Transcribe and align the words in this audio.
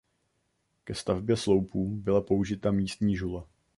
Ke 0.83 0.93
stavbě 0.95 1.37
sloupů 1.37 1.85
byla 1.95 2.21
použita 2.21 2.71
místní 2.71 3.15
žula. 3.17 3.47